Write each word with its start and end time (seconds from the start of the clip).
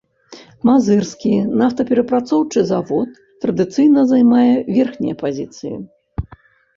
Мазырскі 0.67 1.33
нафтаперапрацоўчы 1.61 2.63
завод 2.71 3.09
традыцыйна 3.45 4.01
займае 4.13 4.55
верхнія 4.79 5.15
пазіцыі. 5.23 5.75